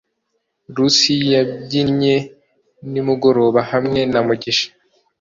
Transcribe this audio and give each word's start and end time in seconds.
Rusi 0.75 1.15
yabyinnye 1.33 2.15
nimugoroba 2.91 3.59
hamwe 3.71 3.99
na 4.11 4.19
Mugisha 4.27 4.67